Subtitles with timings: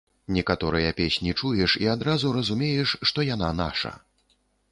[0.35, 3.95] Некаторыя песні чуеш і адразу разумееш, што яна наша.